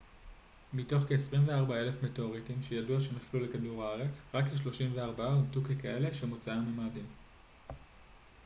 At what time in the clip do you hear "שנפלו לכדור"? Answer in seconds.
2.99-3.83